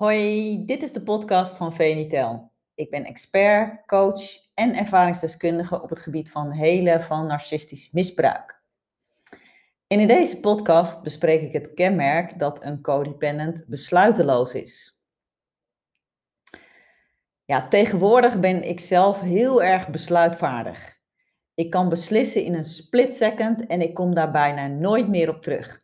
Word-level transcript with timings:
Hoi, 0.00 0.64
dit 0.64 0.82
is 0.82 0.92
de 0.92 1.02
podcast 1.02 1.56
van 1.56 1.74
Venitel. 1.74 2.52
Ik 2.74 2.90
ben 2.90 3.04
expert, 3.04 3.86
coach 3.86 4.20
en 4.54 4.74
ervaringsdeskundige 4.74 5.82
op 5.82 5.88
het 5.88 6.00
gebied 6.00 6.30
van 6.30 6.50
helen 6.50 7.02
van 7.02 7.26
narcistisch 7.26 7.90
misbruik. 7.92 8.62
In 9.86 10.06
deze 10.06 10.40
podcast 10.40 11.02
bespreek 11.02 11.42
ik 11.42 11.52
het 11.52 11.74
kenmerk 11.74 12.38
dat 12.38 12.64
een 12.64 12.82
codependent 12.82 13.64
besluiteloos 13.68 14.54
is. 14.54 15.02
Ja, 17.44 17.68
tegenwoordig 17.68 18.40
ben 18.40 18.62
ik 18.62 18.80
zelf 18.80 19.20
heel 19.20 19.62
erg 19.62 19.88
besluitvaardig. 19.88 20.98
Ik 21.54 21.70
kan 21.70 21.88
beslissen 21.88 22.44
in 22.44 22.54
een 22.54 22.64
split 22.64 23.16
second 23.16 23.66
en 23.66 23.80
ik 23.80 23.94
kom 23.94 24.14
daar 24.14 24.30
bijna 24.30 24.66
nooit 24.66 25.08
meer 25.08 25.28
op 25.28 25.42
terug. 25.42 25.80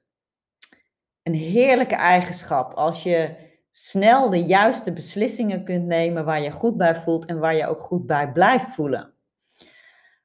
Een 1.23 1.35
heerlijke 1.35 1.95
eigenschap 1.95 2.75
als 2.75 3.03
je 3.03 3.45
snel 3.79 4.31
de 4.31 4.45
juiste 4.45 4.93
beslissingen 4.93 5.65
kunt 5.65 5.87
nemen 5.87 6.25
waar 6.25 6.43
je 6.43 6.51
goed 6.51 6.77
bij 6.77 6.97
voelt 6.97 7.25
en 7.25 7.39
waar 7.39 7.57
je 7.57 7.67
ook 7.67 7.81
goed 7.81 8.07
bij 8.07 8.33
blijft 8.33 8.75
voelen. 8.75 9.15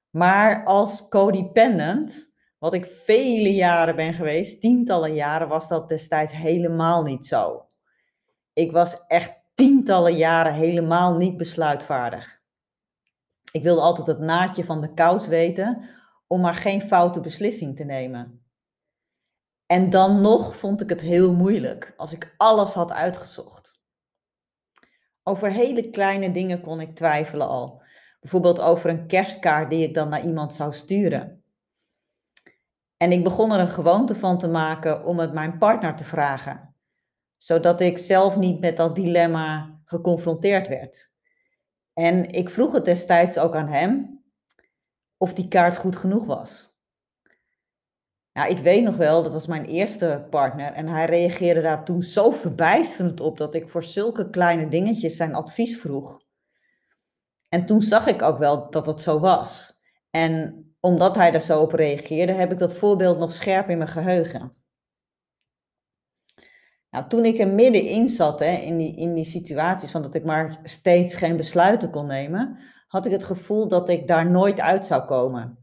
Maar 0.09 0.65
als 0.65 1.07
codependent, 1.07 2.35
wat 2.59 2.73
ik 2.73 2.85
vele 2.85 3.53
jaren 3.53 3.95
ben 3.95 4.13
geweest, 4.13 4.61
tientallen 4.61 5.13
jaren, 5.13 5.47
was 5.47 5.67
dat 5.67 5.89
destijds 5.89 6.31
helemaal 6.31 7.03
niet 7.03 7.25
zo. 7.25 7.65
Ik 8.53 8.71
was 8.71 9.05
echt 9.07 9.33
tientallen 9.53 10.15
jaren 10.15 10.53
helemaal 10.53 11.15
niet 11.15 11.37
besluitvaardig. 11.37 12.41
Ik 13.51 13.63
wilde 13.63 13.81
altijd 13.81 14.07
het 14.07 14.19
naadje 14.19 14.63
van 14.63 14.81
de 14.81 14.93
kous 14.93 15.27
weten 15.27 15.89
om 16.27 16.41
maar 16.41 16.55
geen 16.55 16.81
foute 16.81 17.19
beslissing 17.19 17.75
te 17.75 17.83
nemen. 17.83 18.40
En 19.71 19.89
dan 19.89 20.21
nog 20.21 20.55
vond 20.55 20.81
ik 20.81 20.89
het 20.89 21.01
heel 21.01 21.33
moeilijk 21.33 21.93
als 21.97 22.13
ik 22.13 22.33
alles 22.37 22.73
had 22.73 22.91
uitgezocht. 22.91 23.81
Over 25.23 25.51
hele 25.51 25.89
kleine 25.89 26.31
dingen 26.31 26.61
kon 26.61 26.79
ik 26.79 26.95
twijfelen 26.95 27.47
al. 27.47 27.83
Bijvoorbeeld 28.19 28.59
over 28.59 28.89
een 28.89 29.07
kerstkaart 29.07 29.69
die 29.69 29.87
ik 29.87 29.93
dan 29.93 30.09
naar 30.09 30.23
iemand 30.23 30.53
zou 30.53 30.73
sturen. 30.73 31.43
En 32.97 33.11
ik 33.11 33.23
begon 33.23 33.51
er 33.51 33.59
een 33.59 33.67
gewoonte 33.67 34.15
van 34.15 34.37
te 34.37 34.47
maken 34.47 35.05
om 35.05 35.19
het 35.19 35.33
mijn 35.33 35.57
partner 35.57 35.95
te 35.95 36.03
vragen, 36.03 36.75
zodat 37.37 37.81
ik 37.81 37.97
zelf 37.97 38.37
niet 38.37 38.59
met 38.59 38.77
dat 38.77 38.95
dilemma 38.95 39.79
geconfronteerd 39.85 40.67
werd. 40.67 41.13
En 41.93 42.29
ik 42.29 42.49
vroeg 42.49 42.71
het 42.71 42.85
destijds 42.85 43.37
ook 43.37 43.55
aan 43.55 43.69
hem 43.69 44.23
of 45.17 45.33
die 45.33 45.47
kaart 45.47 45.77
goed 45.77 45.95
genoeg 45.95 46.25
was. 46.25 46.70
Nou, 48.33 48.49
ik 48.49 48.57
weet 48.57 48.83
nog 48.83 48.95
wel, 48.95 49.23
dat 49.23 49.33
was 49.33 49.47
mijn 49.47 49.65
eerste 49.65 50.27
partner. 50.29 50.73
En 50.73 50.87
hij 50.87 51.05
reageerde 51.05 51.61
daar 51.61 51.85
toen 51.85 52.01
zo 52.01 52.31
verbijsterend 52.31 53.19
op 53.19 53.37
dat 53.37 53.55
ik 53.55 53.69
voor 53.69 53.83
zulke 53.83 54.29
kleine 54.29 54.67
dingetjes 54.67 55.15
zijn 55.15 55.35
advies 55.35 55.79
vroeg. 55.79 56.21
En 57.49 57.65
toen 57.65 57.81
zag 57.81 58.07
ik 58.07 58.21
ook 58.21 58.37
wel 58.37 58.69
dat 58.69 58.85
het 58.85 59.01
zo 59.01 59.19
was. 59.19 59.79
En 60.09 60.65
omdat 60.79 61.15
hij 61.15 61.31
daar 61.31 61.41
zo 61.41 61.61
op 61.61 61.71
reageerde, 61.71 62.33
heb 62.33 62.51
ik 62.51 62.59
dat 62.59 62.77
voorbeeld 62.77 63.17
nog 63.17 63.31
scherp 63.31 63.69
in 63.69 63.77
mijn 63.77 63.89
geheugen. 63.89 64.55
Nou, 66.89 67.07
toen 67.07 67.25
ik 67.25 67.39
er 67.39 67.47
middenin 67.47 68.07
zat, 68.07 68.39
hè, 68.39 68.51
in, 68.51 68.77
die, 68.77 68.95
in 68.95 69.13
die 69.13 69.23
situaties 69.23 69.91
van 69.91 70.01
dat 70.01 70.15
ik 70.15 70.23
maar 70.23 70.59
steeds 70.63 71.15
geen 71.15 71.37
besluiten 71.37 71.89
kon 71.89 72.07
nemen, 72.07 72.59
had 72.87 73.05
ik 73.05 73.11
het 73.11 73.23
gevoel 73.23 73.67
dat 73.67 73.89
ik 73.89 74.07
daar 74.07 74.31
nooit 74.31 74.59
uit 74.59 74.85
zou 74.85 75.05
komen. 75.05 75.60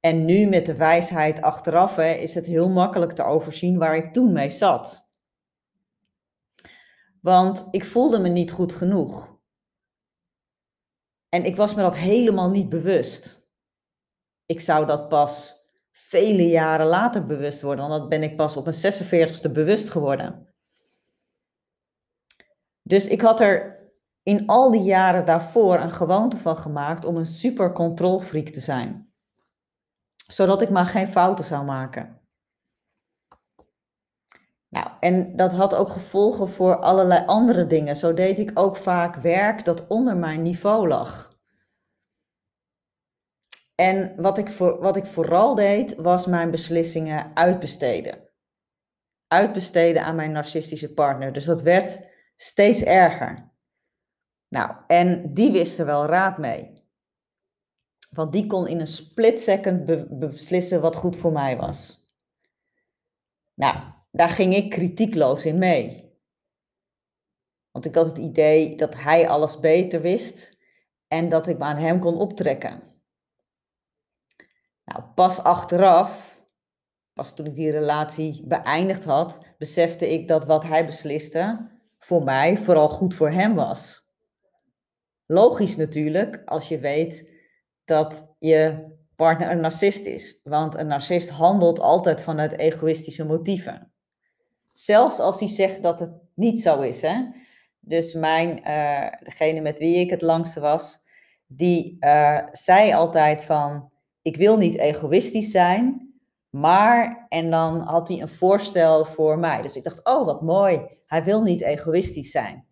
En 0.00 0.24
nu 0.24 0.46
met 0.46 0.66
de 0.66 0.76
wijsheid 0.76 1.40
achteraf 1.40 1.96
hè, 1.96 2.12
is 2.12 2.34
het 2.34 2.46
heel 2.46 2.68
makkelijk 2.68 3.12
te 3.12 3.24
overzien 3.24 3.78
waar 3.78 3.96
ik 3.96 4.12
toen 4.12 4.32
mee 4.32 4.50
zat. 4.50 5.08
Want 7.20 7.68
ik 7.70 7.84
voelde 7.84 8.20
me 8.20 8.28
niet 8.28 8.50
goed 8.50 8.74
genoeg. 8.74 9.38
En 11.28 11.44
ik 11.44 11.56
was 11.56 11.74
me 11.74 11.82
dat 11.82 11.96
helemaal 11.96 12.50
niet 12.50 12.68
bewust. 12.68 13.48
Ik 14.46 14.60
zou 14.60 14.86
dat 14.86 15.08
pas 15.08 15.64
vele 15.90 16.48
jaren 16.48 16.86
later 16.86 17.26
bewust 17.26 17.62
worden, 17.62 17.88
want 17.88 18.00
dat 18.00 18.08
ben 18.08 18.22
ik 18.22 18.36
pas 18.36 18.56
op 18.56 18.64
mijn 18.64 18.76
46ste 18.76 19.52
bewust 19.52 19.90
geworden. 19.90 20.54
Dus 22.82 23.08
ik 23.08 23.20
had 23.20 23.40
er 23.40 23.78
in 24.22 24.46
al 24.46 24.70
die 24.70 24.82
jaren 24.82 25.24
daarvoor 25.24 25.80
een 25.80 25.92
gewoonte 25.92 26.36
van 26.36 26.56
gemaakt 26.56 27.04
om 27.04 27.16
een 27.16 27.26
super 27.26 27.72
controlfreak 27.72 28.48
te 28.48 28.60
zijn 28.60 29.09
zodat 30.32 30.62
ik 30.62 30.70
maar 30.70 30.86
geen 30.86 31.08
fouten 31.08 31.44
zou 31.44 31.64
maken. 31.64 32.20
Nou, 34.68 34.90
en 35.00 35.36
dat 35.36 35.52
had 35.52 35.74
ook 35.74 35.88
gevolgen 35.88 36.48
voor 36.48 36.76
allerlei 36.76 37.26
andere 37.26 37.66
dingen. 37.66 37.96
Zo 37.96 38.14
deed 38.14 38.38
ik 38.38 38.50
ook 38.54 38.76
vaak 38.76 39.16
werk 39.16 39.64
dat 39.64 39.86
onder 39.86 40.16
mijn 40.16 40.42
niveau 40.42 40.88
lag. 40.88 41.38
En 43.74 44.12
wat 44.16 44.38
ik, 44.38 44.48
voor, 44.48 44.80
wat 44.80 44.96
ik 44.96 45.06
vooral 45.06 45.54
deed, 45.54 45.94
was 45.94 46.26
mijn 46.26 46.50
beslissingen 46.50 47.30
uitbesteden. 47.34 48.28
Uitbesteden 49.26 50.04
aan 50.04 50.14
mijn 50.14 50.32
narcistische 50.32 50.94
partner. 50.94 51.32
Dus 51.32 51.44
dat 51.44 51.62
werd 51.62 52.00
steeds 52.36 52.82
erger. 52.82 53.52
Nou, 54.48 54.76
en 54.86 55.34
die 55.34 55.52
wist 55.52 55.78
er 55.78 55.86
wel 55.86 56.06
raad 56.06 56.38
mee. 56.38 56.79
Want 58.10 58.32
die 58.32 58.46
kon 58.46 58.68
in 58.68 58.80
een 58.80 58.86
split 58.86 59.40
second 59.40 59.84
beslissen 60.18 60.80
wat 60.80 60.96
goed 60.96 61.16
voor 61.16 61.32
mij 61.32 61.56
was. 61.56 62.08
Nou, 63.54 63.76
daar 64.10 64.28
ging 64.28 64.54
ik 64.54 64.70
kritiekloos 64.70 65.44
in 65.44 65.58
mee. 65.58 66.18
Want 67.70 67.84
ik 67.84 67.94
had 67.94 68.06
het 68.06 68.18
idee 68.18 68.76
dat 68.76 68.94
hij 68.94 69.28
alles 69.28 69.60
beter 69.60 70.00
wist 70.00 70.58
en 71.08 71.28
dat 71.28 71.46
ik 71.46 71.58
me 71.58 71.64
aan 71.64 71.76
hem 71.76 71.98
kon 71.98 72.18
optrekken. 72.18 72.82
Nou, 74.84 75.02
pas 75.14 75.42
achteraf, 75.42 76.42
pas 77.12 77.34
toen 77.34 77.46
ik 77.46 77.54
die 77.54 77.70
relatie 77.70 78.46
beëindigd 78.46 79.04
had, 79.04 79.40
besefte 79.58 80.12
ik 80.12 80.28
dat 80.28 80.44
wat 80.44 80.62
hij 80.62 80.86
besliste 80.86 81.68
voor 81.98 82.24
mij 82.24 82.56
vooral 82.56 82.88
goed 82.88 83.14
voor 83.14 83.30
hem 83.30 83.54
was. 83.54 84.08
Logisch 85.26 85.76
natuurlijk, 85.76 86.42
als 86.44 86.68
je 86.68 86.78
weet 86.78 87.29
dat 87.90 88.34
je 88.38 88.88
partner 89.16 89.50
een 89.50 89.60
narcist 89.60 90.06
is. 90.06 90.40
Want 90.44 90.74
een 90.74 90.86
narcist 90.86 91.28
handelt 91.28 91.80
altijd 91.80 92.22
vanuit 92.22 92.58
egoïstische 92.58 93.24
motieven. 93.24 93.92
Zelfs 94.72 95.18
als 95.18 95.38
hij 95.38 95.48
zegt 95.48 95.82
dat 95.82 96.00
het 96.00 96.10
niet 96.34 96.60
zo 96.60 96.80
is. 96.80 97.02
Hè? 97.02 97.26
Dus 97.80 98.14
mijn, 98.14 98.60
uh, 98.68 99.06
degene 99.22 99.60
met 99.60 99.78
wie 99.78 99.96
ik 99.96 100.10
het 100.10 100.22
langste 100.22 100.60
was, 100.60 100.98
die 101.46 101.96
uh, 102.00 102.38
zei 102.50 102.92
altijd 102.92 103.42
van, 103.42 103.90
ik 104.22 104.36
wil 104.36 104.56
niet 104.56 104.78
egoïstisch 104.78 105.50
zijn, 105.50 106.14
maar, 106.50 107.26
en 107.28 107.50
dan 107.50 107.80
had 107.80 108.08
hij 108.08 108.20
een 108.20 108.28
voorstel 108.28 109.04
voor 109.04 109.38
mij. 109.38 109.62
Dus 109.62 109.76
ik 109.76 109.84
dacht, 109.84 110.04
oh 110.04 110.24
wat 110.24 110.42
mooi, 110.42 110.80
hij 111.06 111.24
wil 111.24 111.42
niet 111.42 111.62
egoïstisch 111.62 112.30
zijn. 112.30 112.66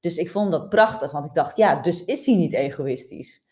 Dus 0.00 0.16
ik 0.16 0.30
vond 0.30 0.52
dat 0.52 0.68
prachtig, 0.68 1.10
want 1.10 1.24
ik 1.24 1.34
dacht, 1.34 1.56
ja, 1.56 1.80
dus 1.80 2.04
is 2.04 2.26
hij 2.26 2.34
niet 2.34 2.54
egoïstisch. 2.54 3.45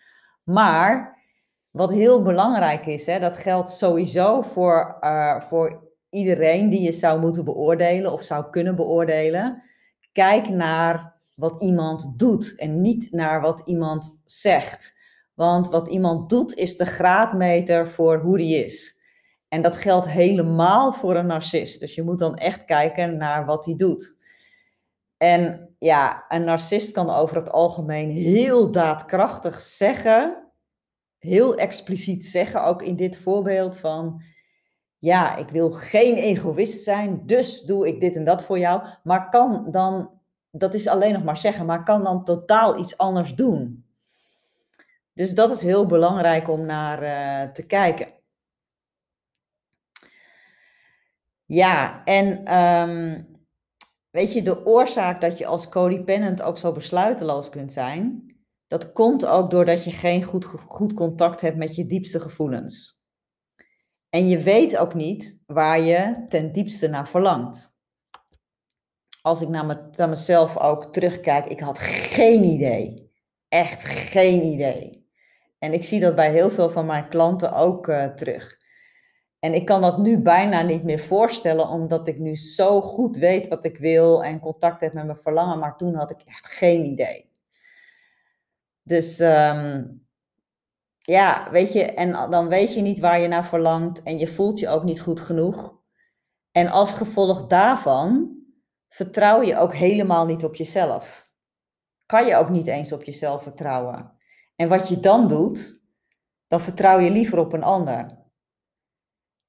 Maar 0.44 1.22
wat 1.70 1.92
heel 1.92 2.22
belangrijk 2.22 2.86
is, 2.86 3.06
hè, 3.06 3.18
dat 3.18 3.36
geldt 3.36 3.70
sowieso 3.70 4.40
voor, 4.40 4.96
uh, 5.00 5.40
voor 5.40 5.92
iedereen 6.08 6.70
die 6.70 6.80
je 6.80 6.92
zou 6.92 7.20
moeten 7.20 7.44
beoordelen 7.44 8.12
of 8.12 8.22
zou 8.22 8.50
kunnen 8.50 8.76
beoordelen. 8.76 9.62
Kijk 10.12 10.48
naar 10.48 11.14
wat 11.34 11.62
iemand 11.62 12.18
doet 12.18 12.58
en 12.58 12.80
niet 12.80 13.12
naar 13.12 13.40
wat 13.40 13.62
iemand 13.64 14.20
zegt. 14.24 14.94
Want 15.34 15.68
wat 15.68 15.88
iemand 15.88 16.30
doet 16.30 16.54
is 16.54 16.76
de 16.76 16.86
graadmeter 16.86 17.88
voor 17.88 18.18
hoe 18.18 18.36
die 18.36 18.64
is. 18.64 18.98
En 19.48 19.62
dat 19.62 19.76
geldt 19.76 20.08
helemaal 20.08 20.92
voor 20.92 21.16
een 21.16 21.26
narcist. 21.26 21.80
Dus 21.80 21.94
je 21.94 22.02
moet 22.02 22.18
dan 22.18 22.36
echt 22.36 22.64
kijken 22.64 23.16
naar 23.16 23.46
wat 23.46 23.64
hij 23.64 23.76
doet. 23.76 24.16
En 25.24 25.74
ja, 25.78 26.24
een 26.28 26.44
narcist 26.44 26.92
kan 26.92 27.10
over 27.10 27.36
het 27.36 27.52
algemeen 27.52 28.10
heel 28.10 28.70
daadkrachtig 28.70 29.60
zeggen, 29.60 30.52
heel 31.18 31.54
expliciet 31.54 32.24
zeggen, 32.24 32.64
ook 32.64 32.82
in 32.82 32.96
dit 32.96 33.16
voorbeeld 33.16 33.78
van, 33.78 34.22
ja, 34.98 35.36
ik 35.36 35.48
wil 35.48 35.70
geen 35.70 36.14
egoïst 36.14 36.82
zijn, 36.82 37.26
dus 37.26 37.60
doe 37.60 37.86
ik 37.86 38.00
dit 38.00 38.16
en 38.16 38.24
dat 38.24 38.44
voor 38.44 38.58
jou, 38.58 38.82
maar 39.02 39.28
kan 39.28 39.70
dan, 39.70 40.10
dat 40.50 40.74
is 40.74 40.86
alleen 40.88 41.12
nog 41.12 41.24
maar 41.24 41.36
zeggen, 41.36 41.66
maar 41.66 41.82
kan 41.84 42.02
dan 42.02 42.24
totaal 42.24 42.78
iets 42.78 42.98
anders 42.98 43.34
doen. 43.34 43.86
Dus 45.12 45.34
dat 45.34 45.52
is 45.52 45.62
heel 45.62 45.86
belangrijk 45.86 46.48
om 46.48 46.64
naar 46.66 47.02
uh, 47.02 47.52
te 47.52 47.66
kijken. 47.66 48.08
Ja, 51.44 52.04
en 52.04 52.58
um, 52.58 53.33
Weet 54.14 54.32
je, 54.32 54.42
de 54.42 54.66
oorzaak 54.66 55.20
dat 55.20 55.38
je 55.38 55.46
als 55.46 55.68
codependent 55.68 56.42
ook 56.42 56.58
zo 56.58 56.72
besluiteloos 56.72 57.48
kunt 57.48 57.72
zijn, 57.72 58.34
dat 58.66 58.92
komt 58.92 59.26
ook 59.26 59.50
doordat 59.50 59.84
je 59.84 59.92
geen 59.92 60.22
goed, 60.22 60.44
goed 60.44 60.92
contact 60.92 61.40
hebt 61.40 61.56
met 61.56 61.74
je 61.74 61.86
diepste 61.86 62.20
gevoelens. 62.20 63.04
En 64.08 64.28
je 64.28 64.38
weet 64.38 64.76
ook 64.76 64.94
niet 64.94 65.42
waar 65.46 65.80
je 65.80 66.24
ten 66.28 66.52
diepste 66.52 66.88
naar 66.88 67.08
verlangt. 67.08 67.78
als 69.22 69.40
ik 69.40 69.48
naar, 69.48 69.66
me, 69.66 69.88
naar 69.90 70.08
mezelf 70.08 70.58
ook 70.58 70.92
terugkijk, 70.92 71.46
ik 71.46 71.60
had 71.60 71.78
geen 71.78 72.44
idee. 72.44 73.12
Echt 73.48 73.84
geen 73.84 74.42
idee. 74.42 75.08
En 75.58 75.72
ik 75.72 75.82
zie 75.82 76.00
dat 76.00 76.14
bij 76.14 76.30
heel 76.30 76.50
veel 76.50 76.70
van 76.70 76.86
mijn 76.86 77.08
klanten 77.08 77.52
ook 77.52 77.88
uh, 77.88 78.04
terug. 78.04 78.56
En 79.44 79.54
ik 79.54 79.64
kan 79.64 79.80
dat 79.80 79.98
nu 79.98 80.18
bijna 80.18 80.62
niet 80.62 80.84
meer 80.84 80.98
voorstellen, 80.98 81.68
omdat 81.68 82.08
ik 82.08 82.18
nu 82.18 82.36
zo 82.36 82.80
goed 82.80 83.16
weet 83.16 83.48
wat 83.48 83.64
ik 83.64 83.78
wil 83.78 84.24
en 84.24 84.40
contact 84.40 84.80
heb 84.80 84.92
met 84.92 85.04
mijn 85.04 85.18
verlangen. 85.18 85.58
Maar 85.58 85.76
toen 85.76 85.94
had 85.94 86.10
ik 86.10 86.20
echt 86.24 86.46
geen 86.46 86.84
idee. 86.84 87.30
Dus 88.82 89.20
um, 89.20 90.06
ja, 90.98 91.50
weet 91.50 91.72
je, 91.72 91.84
en 91.84 92.30
dan 92.30 92.48
weet 92.48 92.74
je 92.74 92.80
niet 92.80 92.98
waar 92.98 93.20
je 93.20 93.28
naar 93.28 93.46
verlangt 93.46 94.02
en 94.02 94.18
je 94.18 94.26
voelt 94.26 94.58
je 94.58 94.68
ook 94.68 94.84
niet 94.84 95.00
goed 95.00 95.20
genoeg. 95.20 95.76
En 96.50 96.68
als 96.68 96.92
gevolg 96.94 97.46
daarvan 97.46 98.36
vertrouw 98.88 99.42
je 99.42 99.56
ook 99.56 99.74
helemaal 99.74 100.26
niet 100.26 100.44
op 100.44 100.54
jezelf. 100.54 101.30
Kan 102.06 102.26
je 102.26 102.36
ook 102.36 102.48
niet 102.48 102.66
eens 102.66 102.92
op 102.92 103.02
jezelf 103.02 103.42
vertrouwen. 103.42 104.12
En 104.56 104.68
wat 104.68 104.88
je 104.88 105.00
dan 105.00 105.28
doet, 105.28 105.84
dan 106.46 106.60
vertrouw 106.60 106.98
je 106.98 107.10
liever 107.10 107.38
op 107.38 107.52
een 107.52 107.64
ander. 107.64 108.23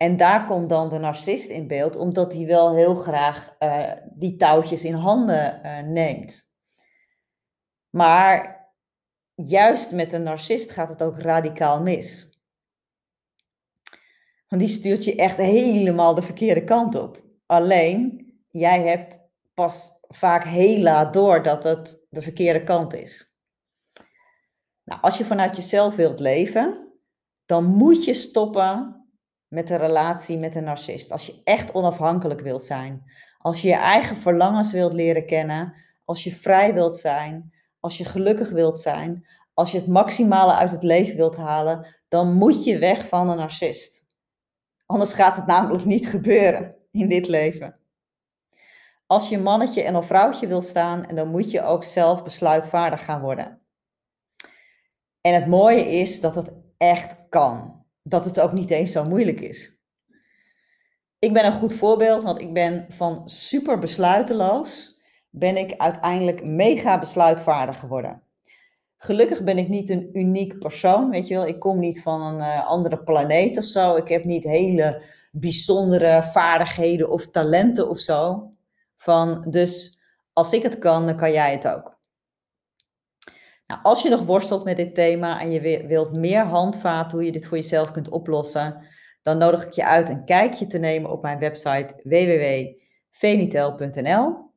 En 0.05 0.17
daar 0.17 0.45
komt 0.45 0.69
dan 0.69 0.89
de 0.89 0.97
narcist 0.97 1.49
in 1.49 1.67
beeld, 1.67 1.95
omdat 1.95 2.33
hij 2.33 2.45
wel 2.45 2.75
heel 2.75 2.95
graag 2.95 3.55
uh, 3.59 3.91
die 4.13 4.35
touwtjes 4.35 4.83
in 4.83 4.93
handen 4.93 5.61
uh, 5.63 5.79
neemt. 5.79 6.55
Maar 7.89 8.63
juist 9.35 9.91
met 9.91 10.13
een 10.13 10.23
narcist 10.23 10.71
gaat 10.71 10.89
het 10.89 11.03
ook 11.03 11.19
radicaal 11.19 11.81
mis. 11.81 12.39
Want 14.47 14.61
die 14.61 14.71
stuurt 14.71 15.03
je 15.03 15.15
echt 15.15 15.37
helemaal 15.37 16.15
de 16.15 16.21
verkeerde 16.21 16.63
kant 16.63 16.95
op. 16.95 17.23
Alleen, 17.45 18.31
jij 18.49 18.81
hebt 18.81 19.19
pas 19.53 19.91
vaak 20.07 20.43
heel 20.43 20.77
laat 20.77 21.13
door 21.13 21.43
dat 21.43 21.63
het 21.63 22.05
de 22.09 22.21
verkeerde 22.21 22.63
kant 22.63 22.93
is. 22.93 23.37
Nou, 24.83 25.01
als 25.01 25.17
je 25.17 25.25
vanuit 25.25 25.55
jezelf 25.55 25.95
wilt 25.95 26.19
leven, 26.19 26.93
dan 27.45 27.65
moet 27.65 28.05
je 28.05 28.13
stoppen 28.13 29.04
met 29.55 29.69
een 29.69 29.77
relatie 29.77 30.37
met 30.37 30.55
een 30.55 30.63
narcist. 30.63 31.11
Als 31.11 31.25
je 31.25 31.41
echt 31.43 31.73
onafhankelijk 31.73 32.41
wilt 32.41 32.63
zijn. 32.63 33.11
Als 33.37 33.61
je 33.61 33.67
je 33.67 33.75
eigen 33.75 34.17
verlangens 34.17 34.71
wilt 34.71 34.93
leren 34.93 35.25
kennen. 35.25 35.73
Als 36.05 36.23
je 36.23 36.35
vrij 36.35 36.73
wilt 36.73 36.95
zijn 36.95 37.53
als 37.85 37.97
je 37.97 38.05
gelukkig 38.05 38.49
wilt 38.49 38.79
zijn, 38.79 39.27
als 39.53 39.71
je 39.71 39.77
het 39.77 39.87
maximale 39.87 40.53
uit 40.53 40.71
het 40.71 40.83
leven 40.83 41.15
wilt 41.15 41.35
halen, 41.35 41.95
dan 42.07 42.33
moet 42.33 42.63
je 42.63 42.77
weg 42.77 43.07
van 43.07 43.29
een 43.29 43.37
narcist. 43.37 44.05
Anders 44.85 45.13
gaat 45.13 45.35
het 45.35 45.45
namelijk 45.45 45.85
niet 45.85 46.07
gebeuren 46.07 46.75
in 46.91 47.09
dit 47.09 47.27
leven. 47.27 47.79
Als 49.05 49.29
je 49.29 49.37
mannetje 49.37 49.81
en 49.83 49.95
of 49.95 50.05
vrouwtje 50.05 50.47
wil 50.47 50.61
staan, 50.61 51.05
en 51.05 51.15
dan 51.15 51.27
moet 51.27 51.51
je 51.51 51.63
ook 51.63 51.83
zelf 51.83 52.23
besluitvaardig 52.23 53.05
gaan 53.05 53.21
worden. 53.21 53.61
En 55.21 55.33
het 55.33 55.47
mooie 55.47 55.91
is 55.91 56.21
dat 56.21 56.35
het 56.35 56.51
echt 56.77 57.15
kan. 57.29 57.84
Dat 58.07 58.25
het 58.25 58.39
ook 58.39 58.51
niet 58.51 58.71
eens 58.71 58.91
zo 58.91 59.03
moeilijk 59.03 59.39
is. 59.39 59.79
Ik 61.19 61.33
ben 61.33 61.45
een 61.45 61.51
goed 61.51 61.73
voorbeeld, 61.73 62.23
want 62.23 62.41
ik 62.41 62.53
ben 62.53 62.85
van 62.89 63.29
super 63.29 63.79
besluiteloos 63.79 64.99
ben 65.29 65.57
ik 65.57 65.73
uiteindelijk 65.77 66.45
mega 66.45 66.99
besluitvaardig 66.99 67.79
geworden. 67.79 68.21
Gelukkig 68.97 69.43
ben 69.43 69.57
ik 69.57 69.67
niet 69.67 69.89
een 69.89 70.09
uniek 70.13 70.59
persoon, 70.59 71.09
weet 71.09 71.27
je 71.27 71.33
wel. 71.35 71.47
Ik 71.47 71.59
kom 71.59 71.79
niet 71.79 72.01
van 72.01 72.21
een 72.21 72.37
uh, 72.37 72.67
andere 72.67 73.03
planeet 73.03 73.57
of 73.57 73.63
zo. 73.63 73.95
Ik 73.95 74.07
heb 74.07 74.23
niet 74.23 74.43
hele 74.43 75.01
bijzondere 75.31 76.23
vaardigheden 76.23 77.09
of 77.09 77.27
talenten 77.27 77.89
of 77.89 77.99
zo. 77.99 78.51
Van, 78.97 79.45
dus 79.49 80.01
als 80.33 80.53
ik 80.53 80.63
het 80.63 80.79
kan, 80.79 81.05
dan 81.05 81.17
kan 81.17 81.31
jij 81.31 81.51
het 81.51 81.67
ook. 81.67 81.94
Nou, 83.67 83.79
als 83.83 84.01
je 84.01 84.09
nog 84.09 84.25
worstelt 84.25 84.63
met 84.63 84.77
dit 84.77 84.95
thema 84.95 85.39
en 85.39 85.51
je 85.51 85.85
wilt 85.87 86.13
meer 86.13 86.43
handvaten 86.43 87.17
hoe 87.17 87.25
je 87.25 87.31
dit 87.31 87.45
voor 87.45 87.57
jezelf 87.57 87.91
kunt 87.91 88.09
oplossen, 88.09 88.83
dan 89.21 89.37
nodig 89.37 89.65
ik 89.65 89.71
je 89.71 89.85
uit 89.85 90.09
een 90.09 90.25
kijkje 90.25 90.67
te 90.67 90.77
nemen 90.77 91.11
op 91.11 91.21
mijn 91.21 91.39
website 91.39 91.99
www.venitel.nl. 92.03 94.53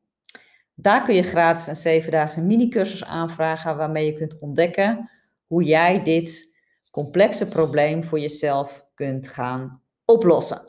Daar 0.74 1.02
kun 1.02 1.14
je 1.14 1.22
gratis 1.22 1.66
een 1.66 1.76
zevendaagse 1.76 2.42
mini-cursus 2.42 3.04
aanvragen 3.04 3.76
waarmee 3.76 4.06
je 4.06 4.12
kunt 4.12 4.38
ontdekken 4.38 5.10
hoe 5.46 5.62
jij 5.62 6.02
dit 6.02 6.56
complexe 6.90 7.48
probleem 7.48 8.04
voor 8.04 8.20
jezelf 8.20 8.86
kunt 8.94 9.28
gaan 9.28 9.82
oplossen. 10.04 10.66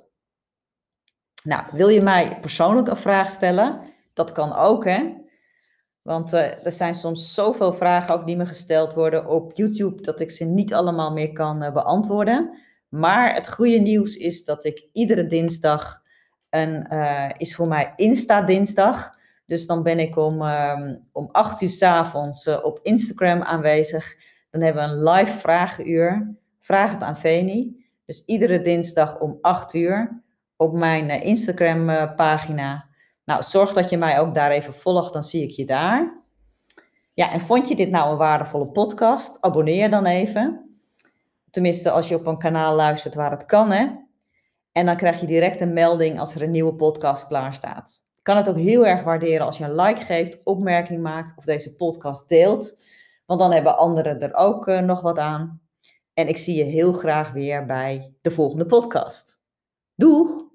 Nou, 1.43 1.63
wil 1.71 1.87
je 1.87 2.01
mij 2.01 2.39
persoonlijk 2.39 2.87
een 2.87 2.97
vraag 2.97 3.29
stellen? 3.29 3.81
Dat 4.13 4.31
kan 4.31 4.55
ook, 4.55 4.85
hè? 4.85 5.18
Want 6.01 6.33
uh, 6.33 6.65
er 6.65 6.71
zijn 6.71 6.95
soms 6.95 7.33
zoveel 7.33 7.73
vragen 7.73 8.13
ook 8.13 8.25
die 8.25 8.37
me 8.37 8.45
gesteld 8.45 8.93
worden 8.93 9.27
op 9.27 9.51
YouTube 9.53 10.01
dat 10.01 10.19
ik 10.19 10.31
ze 10.31 10.45
niet 10.45 10.73
allemaal 10.73 11.11
meer 11.11 11.31
kan 11.31 11.63
uh, 11.63 11.73
beantwoorden. 11.73 12.57
Maar 12.89 13.33
het 13.33 13.49
goede 13.49 13.77
nieuws 13.77 14.15
is 14.15 14.45
dat 14.45 14.65
ik 14.65 14.87
iedere 14.93 15.25
dinsdag 15.25 16.01
een 16.49 16.87
uh, 16.93 17.29
is 17.37 17.55
voor 17.55 17.67
mij 17.67 17.93
Insta 17.95 18.41
dinsdag. 18.41 19.17
Dus 19.45 19.65
dan 19.65 19.83
ben 19.83 19.99
ik 19.99 20.17
om, 20.17 20.41
um, 20.41 21.07
om 21.11 21.29
8 21.31 21.61
uur 21.61 21.69
s 21.69 21.81
avonds 21.81 22.47
op 22.47 22.79
Instagram 22.83 23.41
aanwezig. 23.41 24.15
Dan 24.49 24.61
hebben 24.61 24.83
we 24.83 24.89
een 24.89 25.03
live 25.03 25.37
vragenuur. 25.37 26.35
Vraag 26.59 26.91
het 26.91 27.03
aan 27.03 27.17
Veni. 27.17 27.85
Dus 28.05 28.25
iedere 28.25 28.61
dinsdag 28.61 29.19
om 29.19 29.37
8 29.41 29.73
uur 29.73 30.23
op 30.55 30.73
mijn 30.73 31.09
Instagram 31.09 32.15
pagina. 32.15 32.88
Nou, 33.29 33.43
zorg 33.43 33.73
dat 33.73 33.89
je 33.89 33.97
mij 33.97 34.19
ook 34.19 34.33
daar 34.33 34.51
even 34.51 34.73
volgt, 34.73 35.13
dan 35.13 35.23
zie 35.23 35.43
ik 35.43 35.49
je 35.49 35.65
daar. 35.65 36.21
Ja, 37.13 37.31
en 37.31 37.41
vond 37.41 37.67
je 37.67 37.75
dit 37.75 37.89
nou 37.89 38.11
een 38.11 38.17
waardevolle 38.17 38.71
podcast? 38.71 39.37
Abonneer 39.41 39.89
dan 39.89 40.05
even. 40.05 40.77
Tenminste, 41.49 41.91
als 41.91 42.07
je 42.07 42.15
op 42.15 42.27
een 42.27 42.37
kanaal 42.37 42.75
luistert 42.75 43.15
waar 43.15 43.31
het 43.31 43.45
kan, 43.45 43.71
hè. 43.71 43.87
En 44.71 44.85
dan 44.85 44.95
krijg 44.95 45.19
je 45.19 45.27
direct 45.27 45.61
een 45.61 45.73
melding 45.73 46.19
als 46.19 46.35
er 46.35 46.41
een 46.41 46.51
nieuwe 46.51 46.73
podcast 46.73 47.27
klaar 47.27 47.53
staat 47.53 48.07
kan 48.29 48.37
het 48.37 48.49
ook 48.49 48.57
heel 48.57 48.85
erg 48.85 49.03
waarderen 49.03 49.45
als 49.45 49.57
je 49.57 49.63
een 49.63 49.75
like 49.75 50.05
geeft, 50.05 50.39
opmerking 50.43 51.01
maakt 51.01 51.33
of 51.37 51.43
deze 51.43 51.75
podcast 51.75 52.29
deelt. 52.29 52.83
Want 53.25 53.39
dan 53.39 53.51
hebben 53.51 53.77
anderen 53.77 54.19
er 54.19 54.35
ook 54.35 54.67
uh, 54.67 54.79
nog 54.79 55.01
wat 55.01 55.17
aan. 55.17 55.61
En 56.13 56.27
ik 56.27 56.37
zie 56.37 56.55
je 56.55 56.63
heel 56.63 56.93
graag 56.93 57.31
weer 57.31 57.65
bij 57.65 58.13
de 58.21 58.31
volgende 58.31 58.65
podcast. 58.65 59.43
Doeg! 59.95 60.48